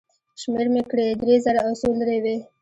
[0.41, 2.35] شمېر مې کړې، درې زره او څو لېرې وې.